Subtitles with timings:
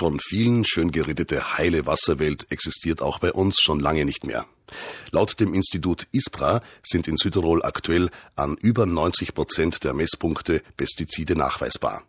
[0.00, 4.46] von vielen schön geredete heile Wasserwelt existiert auch bei uns schon lange nicht mehr.
[5.10, 11.36] Laut dem Institut ISPRA sind in Südtirol aktuell an über 90 Prozent der Messpunkte Pestizide
[11.36, 12.02] nachweisbar.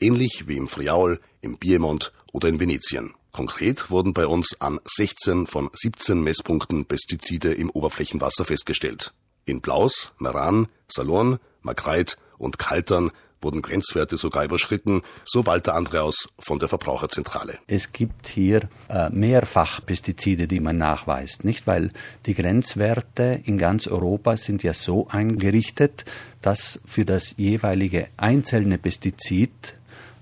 [0.00, 3.14] Ähnlich wie im Friaul, im Piemont oder in Venetien.
[3.30, 9.12] Konkret wurden bei uns an 16 von 17 Messpunkten Pestizide im Oberflächenwasser festgestellt.
[9.44, 16.58] In Blaus, Meran, Salon, Makreit und Kaltern wurden Grenzwerte sogar überschritten, so Walter Andreaus von
[16.58, 17.58] der Verbraucherzentrale.
[17.66, 21.66] Es gibt hier äh, mehrfach Pestizide, die man nachweist, nicht?
[21.66, 21.90] Weil
[22.26, 26.04] die Grenzwerte in ganz Europa sind ja so eingerichtet,
[26.42, 29.74] dass für das jeweilige einzelne Pestizid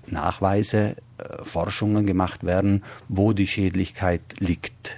[0.09, 4.97] Nachweise, äh, Forschungen gemacht werden, wo die Schädlichkeit liegt.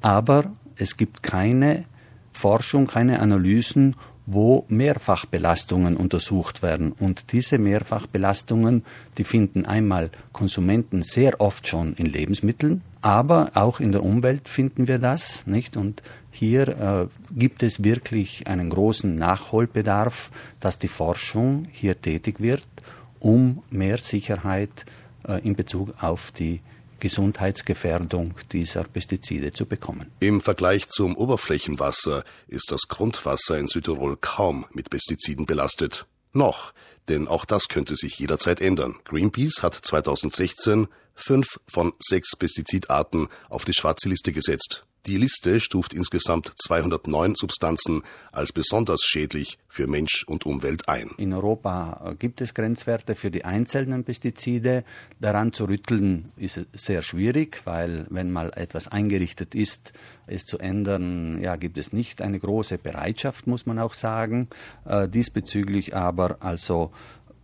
[0.00, 1.84] Aber es gibt keine
[2.32, 6.92] Forschung, keine Analysen, wo Mehrfachbelastungen untersucht werden.
[6.92, 8.84] Und diese Mehrfachbelastungen,
[9.18, 14.88] die finden einmal Konsumenten sehr oft schon in Lebensmitteln, aber auch in der Umwelt finden
[14.88, 15.76] wir das, nicht?
[15.76, 16.02] Und
[16.32, 22.66] hier äh, gibt es wirklich einen großen Nachholbedarf, dass die Forschung hier tätig wird,
[23.20, 24.84] um mehr Sicherheit
[25.26, 26.60] äh, in Bezug auf die
[27.00, 30.10] Gesundheitsgefährdung dieser Pestizide zu bekommen.
[30.20, 36.06] Im Vergleich zum Oberflächenwasser ist das Grundwasser in Südtirol kaum mit Pestiziden belastet.
[36.32, 36.72] Noch,
[37.08, 38.96] denn auch das könnte sich jederzeit ändern.
[39.04, 44.84] Greenpeace hat 2016 fünf von sechs Pestizidarten auf die schwarze Liste gesetzt.
[45.06, 51.12] Die Liste stuft insgesamt 209 Substanzen als besonders schädlich für Mensch und Umwelt ein.
[51.16, 54.82] In Europa äh, gibt es Grenzwerte für die einzelnen Pestizide.
[55.20, 59.92] Daran zu rütteln ist sehr schwierig, weil wenn mal etwas eingerichtet ist,
[60.26, 64.48] es zu ändern, ja, gibt es nicht eine große Bereitschaft, muss man auch sagen.
[64.86, 66.90] Äh, diesbezüglich aber also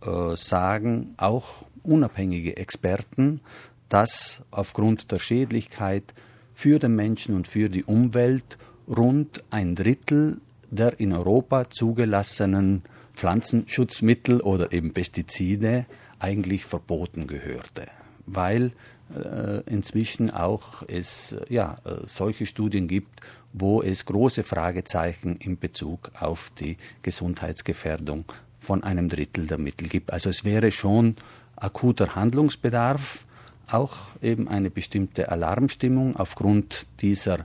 [0.05, 3.39] äh, sagen auch unabhängige Experten,
[3.87, 6.13] dass aufgrund der Schädlichkeit
[6.53, 12.81] für den Menschen und für die Umwelt rund ein Drittel der in Europa zugelassenen
[13.13, 15.85] Pflanzenschutzmittel oder eben Pestizide
[16.19, 17.87] eigentlich verboten gehörte,
[18.25, 18.71] weil
[19.15, 23.21] äh, inzwischen auch es ja äh, solche Studien gibt,
[23.51, 28.25] wo es große Fragezeichen in Bezug auf die Gesundheitsgefährdung
[28.59, 30.11] von einem Drittel der Mittel gibt.
[30.11, 31.15] Also es wäre schon
[31.55, 33.25] akuter Handlungsbedarf
[33.67, 37.39] auch eben eine bestimmte Alarmstimmung aufgrund dieser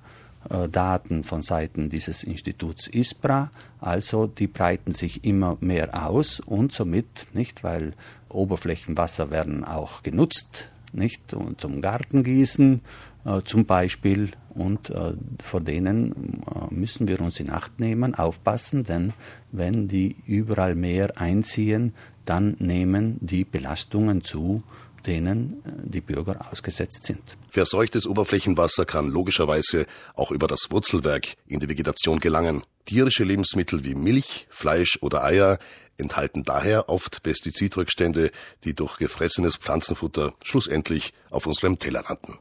[0.51, 3.51] äh, Daten von Seiten dieses Instituts ISPRA.
[3.81, 7.95] Also die breiten sich immer mehr aus und somit nicht, weil
[8.29, 12.81] Oberflächenwasser werden auch genutzt, nicht und zum Gartengießen
[13.25, 18.85] äh, zum Beispiel und äh, vor denen äh, müssen wir uns in Acht nehmen, aufpassen,
[18.85, 19.13] denn
[19.53, 24.63] wenn die überall mehr einziehen, dann nehmen die Belastungen zu
[25.09, 27.37] denen äh, die Bürger ausgesetzt sind.
[27.51, 32.63] Verseuchtes Oberflächenwasser kann logischerweise auch über das Wurzelwerk in die Vegetation gelangen.
[32.85, 35.59] Tierische Lebensmittel wie Milch, Fleisch oder Eier
[35.97, 38.31] enthalten daher oft Pestizidrückstände,
[38.65, 42.37] die durch gefressenes Pflanzenfutter schlussendlich auf unserem Teller landen.